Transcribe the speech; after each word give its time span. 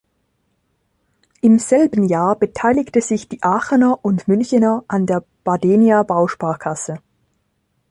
Im 1.41 1.59
selben 1.59 2.01
Jahr 2.07 2.35
beteiligte 2.35 3.01
sich 3.01 3.29
die 3.29 3.43
Aachener 3.43 4.03
und 4.03 4.27
Münchener 4.27 4.83
an 4.87 5.05
der 5.05 5.23
Badenia 5.43 6.01
Bausparkasse. 6.01 6.97